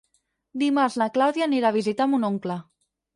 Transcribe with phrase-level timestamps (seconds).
[0.61, 2.57] Dimarts na Clàudia anirà a visitar mon oncle.